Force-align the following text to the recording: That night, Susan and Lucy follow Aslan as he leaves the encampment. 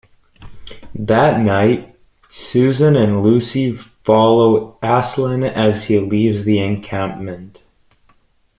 That 0.95 1.41
night, 1.41 1.95
Susan 2.31 2.95
and 2.95 3.21
Lucy 3.21 3.73
follow 3.75 4.79
Aslan 4.81 5.43
as 5.43 5.83
he 5.85 5.99
leaves 5.99 6.43
the 6.43 6.57
encampment. 6.57 7.59